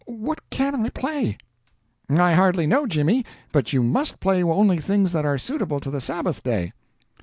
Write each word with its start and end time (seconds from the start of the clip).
What 0.07 0.41
CAN 0.49 0.83
I 0.83 0.89
play?" 0.89 1.37
"I 2.09 2.33
hardly 2.33 2.65
know, 2.65 2.87
Jimmy; 2.87 3.23
but 3.51 3.71
you 3.71 3.83
MUST 3.83 4.19
play 4.19 4.41
only 4.41 4.79
things 4.81 5.11
that 5.11 5.25
are 5.27 5.37
suitable 5.37 5.79
to 5.79 5.91
the 5.91 6.01
Sabbath 6.01 6.41
day." 6.41 6.73